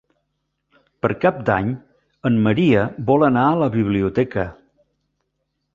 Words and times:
Per 1.05 1.11
Cap 1.25 1.43
d'Any 1.49 1.69
en 2.31 2.41
Maria 2.49 2.89
vol 3.11 3.29
anar 3.31 3.45
a 3.53 3.61
la 3.65 3.71
biblioteca. 3.79 4.49